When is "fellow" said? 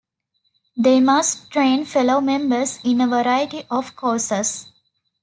1.85-2.21